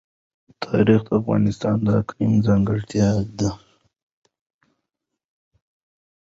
[0.65, 3.09] تاریخ د افغانستان د اقلیم ځانګړتیا
[3.39, 3.51] ده.